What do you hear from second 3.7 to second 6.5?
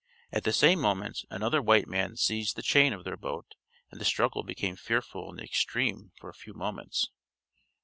and the struggle became fearful in the extreme for a